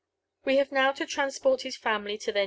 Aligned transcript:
We 0.45 0.57
have 0.57 0.71
now 0.71 0.93
to 0.93 1.05
transport 1.05 1.61
his 1.61 1.77
family 1.77 2.17
to 2.17 2.31
their! 2.31 2.39